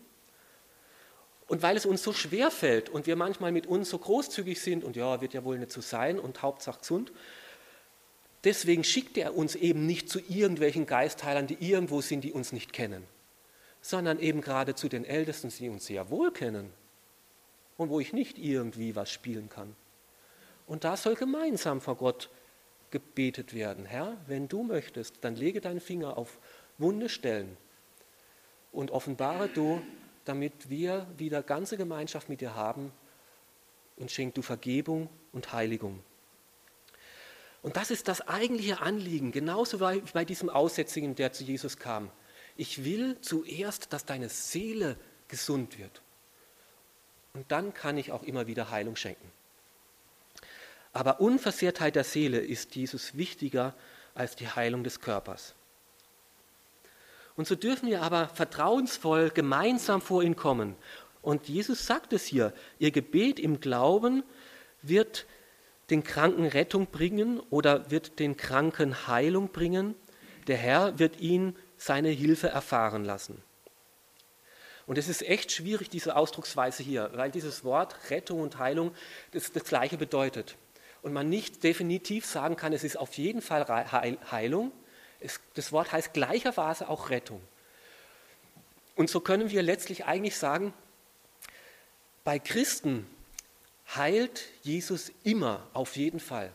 [1.54, 4.84] und weil es uns so schwer fällt und wir manchmal mit uns so großzügig sind
[4.84, 7.12] und ja, wird ja wohl nicht so sein und Hauptsache gesund,
[8.44, 12.74] deswegen schickt er uns eben nicht zu irgendwelchen Geistheilern, die irgendwo sind, die uns nicht
[12.74, 13.04] kennen,
[13.82, 16.74] sondern eben gerade zu den Ältesten, die uns sehr wohl kennen
[17.78, 19.76] und wo ich nicht irgendwie was spielen kann.
[20.66, 22.32] Und da soll gemeinsam vor Gott
[22.90, 23.86] gebetet werden.
[23.86, 26.40] Herr, wenn du möchtest, dann lege deinen Finger auf
[26.80, 27.58] wunde Stellen
[28.72, 29.84] und offenbare du
[30.26, 32.92] damit wir wieder ganze Gemeinschaft mit dir haben
[33.98, 36.04] und schenk du Vergebung und Heiligung.
[37.62, 42.12] Und das ist das eigentliche Anliegen, genauso wie bei diesem Aussätzigen, der zu Jesus kam.
[42.58, 44.98] Ich will zuerst, dass deine Seele
[45.28, 46.02] gesund wird.
[47.34, 49.32] Und dann kann ich auch immer wieder Heilung schenken.
[50.92, 53.74] Aber Unversehrtheit der Seele ist Jesus wichtiger
[54.14, 55.56] als die Heilung des Körpers.
[57.36, 60.76] Und so dürfen wir aber vertrauensvoll gemeinsam vor ihn kommen.
[61.22, 64.24] Und Jesus sagt es hier, ihr Gebet im Glauben
[64.82, 65.26] wird
[65.90, 69.96] den Kranken Rettung bringen oder wird den Kranken Heilung bringen.
[70.48, 73.42] Der Herr wird ihn seine Hilfe erfahren lassen.
[74.86, 78.92] Und es ist echt schwierig, diese Ausdrucksweise hier, weil dieses Wort Rettung und Heilung
[79.32, 80.58] das, das Gleiche bedeutet.
[81.02, 83.66] Und man nicht definitiv sagen kann, es ist auf jeden Fall
[84.32, 84.72] Heilung.
[85.24, 87.42] Es, das Wort heißt gleicherweise auch Rettung.
[88.96, 90.74] Und so können wir letztlich eigentlich sagen,
[92.24, 93.08] bei Christen
[93.96, 96.52] heilt Jesus immer, auf jeden Fall.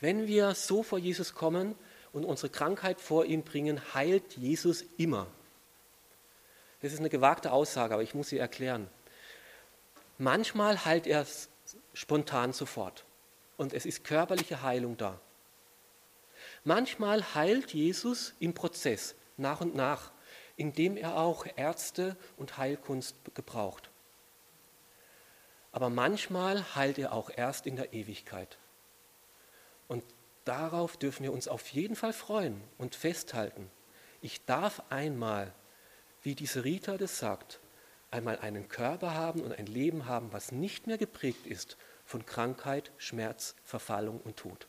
[0.00, 1.74] Wenn wir so vor Jesus kommen
[2.12, 5.26] und unsere Krankheit vor ihn bringen, heilt Jesus immer.
[6.80, 8.88] Das ist eine gewagte Aussage, aber ich muss sie erklären.
[10.18, 11.26] Manchmal heilt er
[11.92, 13.04] spontan sofort
[13.56, 15.18] und es ist körperliche Heilung da.
[16.64, 20.12] Manchmal heilt Jesus im Prozess nach und nach,
[20.56, 23.90] indem er auch Ärzte und Heilkunst gebraucht.
[25.72, 28.58] Aber manchmal heilt er auch erst in der Ewigkeit.
[29.88, 30.04] Und
[30.44, 33.70] darauf dürfen wir uns auf jeden Fall freuen und festhalten.
[34.20, 35.52] Ich darf einmal
[36.24, 37.60] wie diese Rita das sagt,
[38.10, 42.92] einmal einen Körper haben und ein Leben haben, was nicht mehr geprägt ist von Krankheit,
[42.96, 44.66] Schmerz, Verfallung und Tod.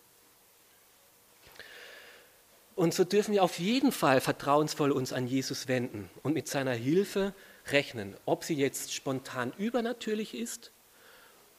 [2.76, 6.74] Und so dürfen wir auf jeden Fall vertrauensvoll uns an Jesus wenden und mit seiner
[6.74, 7.34] Hilfe
[7.68, 10.72] rechnen, ob sie jetzt spontan übernatürlich ist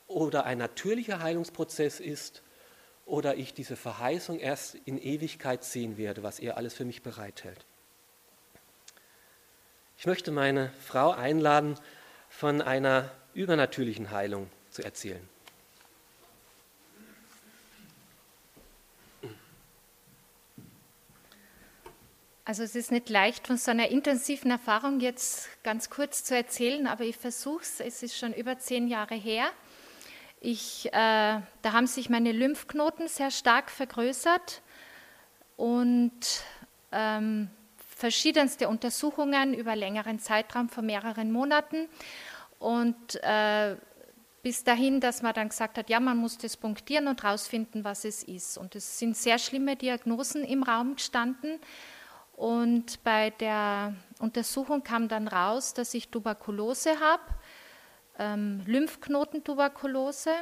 [0.06, 2.42] oder ein natürlicher Heilungsprozess ist
[3.06, 7.64] oder ich diese Verheißung erst in Ewigkeit sehen werde, was er alles für mich bereithält.
[9.98, 11.78] Ich möchte meine Frau einladen,
[12.28, 15.26] von einer übernatürlichen Heilung zu erzählen.
[22.48, 26.86] Also es ist nicht leicht, von so einer intensiven Erfahrung jetzt ganz kurz zu erzählen,
[26.86, 27.80] aber ich versuche es.
[27.80, 29.48] Es ist schon über zehn Jahre her.
[30.40, 34.62] Ich, äh, da haben sich meine Lymphknoten sehr stark vergrößert
[35.56, 36.12] und
[36.92, 37.50] ähm,
[37.96, 41.88] verschiedenste Untersuchungen über längeren Zeitraum von mehreren Monaten.
[42.60, 43.74] Und äh,
[44.44, 48.04] bis dahin, dass man dann gesagt hat, ja, man muss das punktieren und herausfinden, was
[48.04, 48.56] es ist.
[48.56, 51.58] Und es sind sehr schlimme Diagnosen im Raum gestanden.
[52.36, 57.22] Und bei der Untersuchung kam dann raus, dass ich Tuberkulose habe,
[58.18, 60.32] ähm, Lymphknotentuberkulose.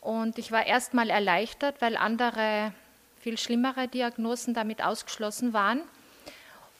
[0.00, 2.72] Und ich war erstmal erleichtert, weil andere,
[3.20, 5.82] viel schlimmere Diagnosen damit ausgeschlossen waren.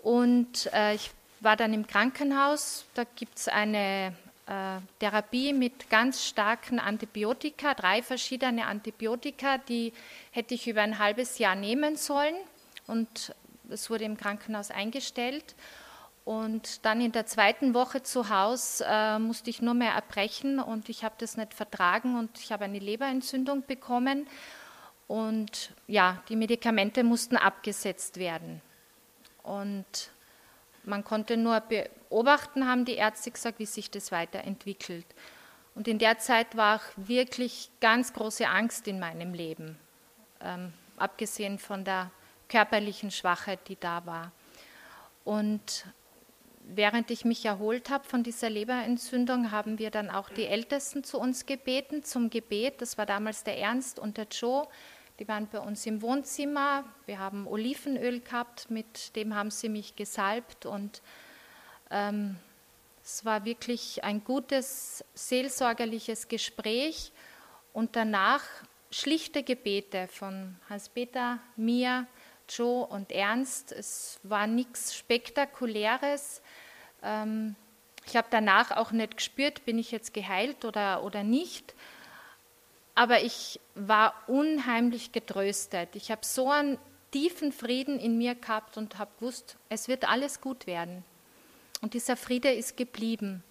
[0.02, 4.14] Und äh, ich war dann im Krankenhaus, da gibt es eine
[4.46, 9.92] äh, Therapie mit ganz starken Antibiotika, drei verschiedene Antibiotika, die
[10.32, 12.34] hätte ich über ein halbes Jahr nehmen sollen
[12.86, 13.34] und
[13.70, 15.54] es wurde im Krankenhaus eingestellt.
[16.24, 20.88] Und dann in der zweiten Woche zu Hause äh, musste ich nur mehr erbrechen und
[20.88, 24.26] ich habe das nicht vertragen und ich habe eine Leberentzündung bekommen.
[25.08, 28.60] Und ja, die Medikamente mussten abgesetzt werden.
[29.42, 30.10] Und
[30.84, 35.06] man konnte nur beobachten, haben die Ärzte gesagt, wie sich das weiterentwickelt.
[35.74, 39.78] Und in der Zeit war auch wirklich ganz große Angst in meinem Leben,
[40.40, 42.10] ähm, abgesehen von der
[42.51, 44.32] körperlichen Schwachheit, die da war.
[45.24, 45.86] Und
[46.62, 51.18] während ich mich erholt habe von dieser Leberentzündung, haben wir dann auch die Ältesten zu
[51.18, 52.82] uns gebeten, zum Gebet.
[52.82, 54.66] Das war damals der Ernst und der Joe.
[55.18, 56.84] Die waren bei uns im Wohnzimmer.
[57.07, 61.03] Wir haben Olivenöl gehabt, mit dem haben sie mich gesalbt und
[61.90, 62.36] ähm,
[63.03, 67.12] es war wirklich ein gutes seelsorgerliches Gespräch
[67.72, 68.42] und danach
[68.90, 72.07] schlichte Gebete von Hans-Peter, mir,
[72.51, 73.72] Joe und Ernst.
[73.72, 76.42] Es war nichts Spektakuläres.
[77.03, 77.57] Ähm,
[78.07, 81.74] ich habe danach auch nicht gespürt, bin ich jetzt geheilt oder, oder nicht
[83.01, 85.96] aber ich war unheimlich getröstet.
[85.96, 86.76] Ich habe so einen
[87.12, 91.03] tiefen Frieden in mir gehabt und habe gewusst, es wird alles gut werden.
[91.80, 93.42] Und dieser Friede ist geblieben.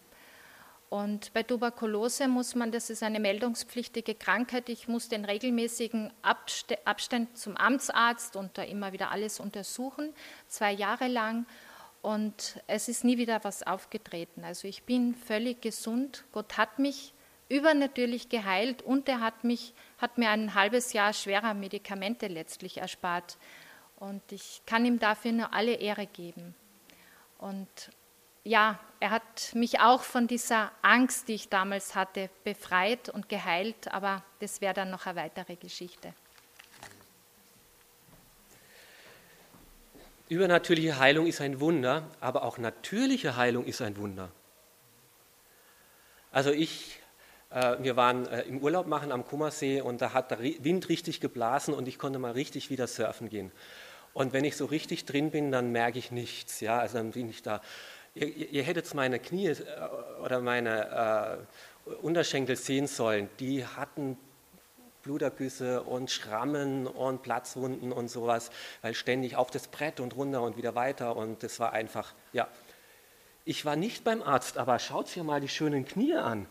[0.90, 7.38] Und bei Tuberkulose muss man, das ist eine meldungspflichtige Krankheit, ich muss den regelmäßigen Abstand
[7.38, 10.14] zum Amtsarzt und da immer wieder alles untersuchen,
[10.48, 11.46] zwei Jahre lang.
[12.02, 14.44] Und es ist nie wieder was aufgetreten.
[14.44, 16.24] Also ich bin völlig gesund.
[16.32, 17.14] Gott hat mich
[17.50, 23.38] übernatürlich geheilt und er hat, mich, hat mir ein halbes Jahr schwerer Medikamente letztlich erspart.
[23.98, 26.56] Und ich kann ihm dafür nur alle Ehre geben.
[27.38, 27.92] Und
[28.50, 33.94] ja, er hat mich auch von dieser Angst, die ich damals hatte, befreit und geheilt,
[33.94, 36.14] aber das wäre dann noch eine weitere Geschichte.
[40.30, 44.32] Übernatürliche Heilung ist ein Wunder, aber auch natürliche Heilung ist ein Wunder.
[46.32, 47.00] Also ich,
[47.52, 51.20] äh, wir waren äh, im Urlaub machen am Kummersee und da hat der Wind richtig
[51.20, 53.52] geblasen und ich konnte mal richtig wieder surfen gehen.
[54.14, 56.62] Und wenn ich so richtig drin bin, dann merke ich nichts.
[56.62, 57.62] Ja, also dann bin ich da.
[58.20, 59.56] Ihr, ihr hättet meine Knie äh,
[60.24, 61.48] oder meine
[61.88, 63.30] äh, Unterschenkel sehen sollen.
[63.40, 64.18] Die hatten
[65.04, 68.52] Blutergüsse und Schrammen und Platzwunden und sowas,
[68.82, 72.48] weil ständig auf das Brett und runter und wieder weiter und das war einfach, ja.
[73.46, 76.46] Ich war nicht beim Arzt, aber schaut dir mal die schönen Knie an.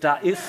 [0.00, 0.42] Da ist,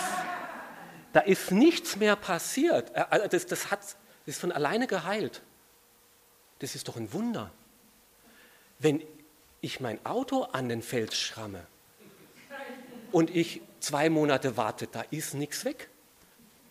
[1.11, 2.95] da ist nichts mehr passiert.
[2.95, 5.41] Äh, also das, das, hat, das ist von alleine geheilt.
[6.59, 7.49] Das ist doch ein Wunder.
[8.77, 9.01] Wenn
[9.61, 11.65] ich mein Auto an den Fels schramme
[13.11, 15.89] und ich zwei Monate warte, da ist nichts weg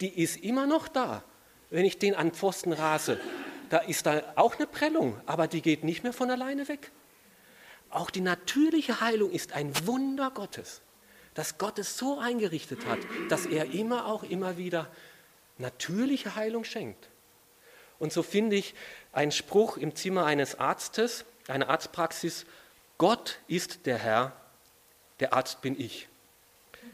[0.01, 1.23] die ist immer noch da.
[1.71, 3.21] Wenn ich den an Pfosten rase,
[3.71, 6.91] da ist da auch eine Prellung, aber die geht nicht mehr von alleine weg.
[7.91, 10.81] Auch die natürliche Heilung ist ein Wunder Gottes,
[11.35, 14.89] dass Gott es so eingerichtet hat, dass er immer auch immer wieder
[15.59, 17.09] natürliche Heilung schenkt.
[17.99, 18.75] Und so finde ich
[19.13, 22.47] einen Spruch im Zimmer eines Arztes, einer Arztpraxis,
[22.99, 24.37] Gott ist der Herr,
[25.21, 26.09] der Arzt bin ich.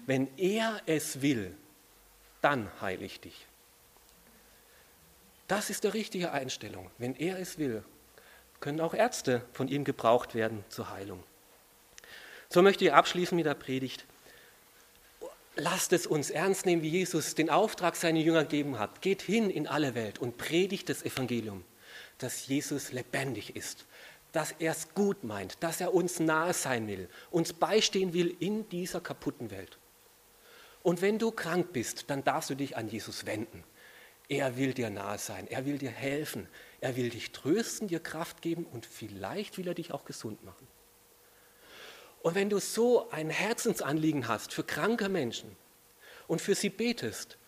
[0.07, 1.57] Wenn er es will,
[2.42, 3.46] dann heile ich dich.
[5.48, 6.90] Das ist die richtige Einstellung.
[6.98, 7.82] Wenn er es will,
[8.61, 11.22] können auch Ärzte von ihm gebraucht werden zur Heilung.
[12.50, 14.05] So möchte ich abschließen mit der Predigt.
[15.57, 19.00] Lasst es uns ernst nehmen, wie Jesus den Auftrag seinen Jüngern gegeben hat.
[19.02, 21.64] Geht hin in alle Welt und predigt das Evangelium,
[22.18, 23.86] dass Jesus lebendig ist,
[24.35, 28.68] dass er es gut meint, dass er uns nahe sein will, uns beistehen will in
[28.68, 29.78] dieser kaputten Welt.
[30.82, 33.62] Und wenn du krank bist, dann darfst du dich an Jesus wenden.
[34.28, 36.49] Er will dir nahe sein, er will dir helfen,
[36.80, 40.66] er will dich trösten, dir Kraft geben und vielleicht will er dich auch gesund machen.
[42.20, 45.55] Und wenn du so ein Herzensanliegen hast für kranke Menschen
[46.26, 47.39] und für sie betest,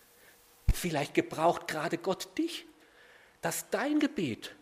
[0.73, 2.65] vielleicht gebraucht gerade Gott dich,
[3.41, 4.55] dass dein Gebet,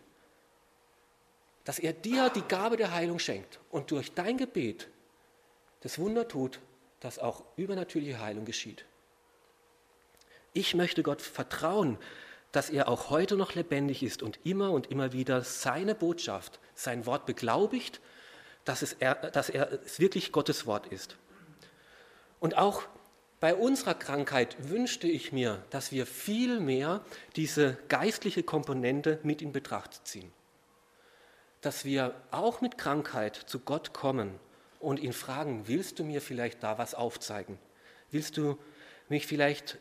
[1.66, 4.88] dass er dir die Gabe der Heilung schenkt und durch dein Gebet
[5.80, 6.60] das Wunder tut,
[7.00, 8.86] dass auch übernatürliche Heilung geschieht.
[10.52, 11.98] Ich möchte Gott vertrauen,
[12.52, 17.04] dass er auch heute noch lebendig ist und immer und immer wieder seine Botschaft, sein
[17.04, 18.00] Wort beglaubigt,
[18.64, 21.16] dass, es er, dass er es wirklich Gottes Wort ist.
[22.38, 22.84] Und auch
[23.40, 27.04] bei unserer Krankheit wünschte ich mir, dass wir viel mehr
[27.34, 30.32] diese geistliche Komponente mit in Betracht ziehen.
[31.60, 34.38] Dass wir auch mit Krankheit zu Gott kommen
[34.80, 37.58] und ihn fragen, willst du mir vielleicht da was aufzeigen?
[38.10, 38.58] Willst du
[39.08, 39.78] mich vielleicht,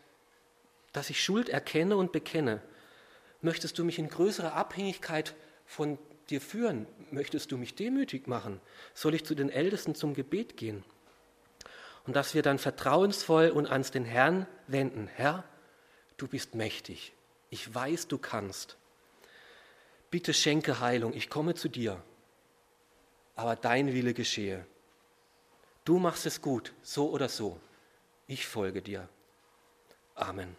[0.93, 2.61] dass ich Schuld erkenne und bekenne?
[3.41, 5.99] Möchtest du mich in größere Abhängigkeit von
[6.29, 6.87] dir führen?
[7.11, 8.59] Möchtest du mich demütig machen?
[8.93, 10.83] Soll ich zu den Ältesten zum Gebet gehen?
[12.07, 15.07] Und dass wir dann vertrauensvoll und ans den Herrn wenden.
[15.07, 15.43] Herr,
[16.17, 17.13] du bist mächtig.
[17.49, 18.77] Ich weiß, du kannst.
[20.15, 21.13] Bitte schenke Heilung.
[21.13, 22.01] Ich komme zu dir.
[23.35, 24.65] Aber dein Wille geschehe.
[25.83, 27.59] Du machst es gut, so oder so.
[28.25, 29.09] Ich folge dir.
[30.15, 30.55] Amen.